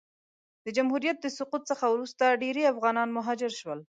[0.65, 3.79] د جمهوریت د سقوط څخه وروسته ډېری افغانان مهاجر سول.